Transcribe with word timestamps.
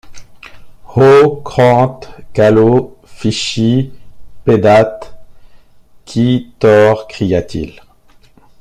Hau 0.95 1.43
crante 1.43 2.09
callot! 2.33 2.97
fichi 3.05 3.91
pédate 4.43 5.11
ki 6.07 6.51
tord! 6.57 7.05
cria-t-il. 7.07 7.79